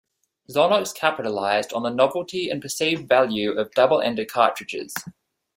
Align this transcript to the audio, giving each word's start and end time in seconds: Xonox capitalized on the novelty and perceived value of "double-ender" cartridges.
Xonox 0.49 0.95
capitalized 0.95 1.73
on 1.73 1.83
the 1.83 1.91
novelty 1.91 2.49
and 2.49 2.59
perceived 2.59 3.07
value 3.07 3.51
of 3.51 3.69
"double-ender" 3.75 4.25
cartridges. 4.25 4.95